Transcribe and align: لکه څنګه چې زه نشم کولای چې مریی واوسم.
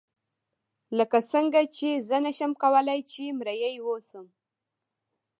لکه 0.97 1.17
څنګه 1.31 1.61
چې 1.75 1.89
زه 2.07 2.17
نشم 2.25 2.51
کولای 2.61 2.99
چې 3.11 3.23
مریی 3.39 3.75
واوسم. 3.81 4.25